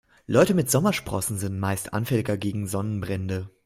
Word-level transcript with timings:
Leute 0.25 0.55
mit 0.55 0.71
Sommersprossen 0.71 1.37
sind 1.37 1.59
meistens 1.59 1.93
anfälliger 1.93 2.35
gegen 2.35 2.65
Sonnenbrände. 2.65 3.51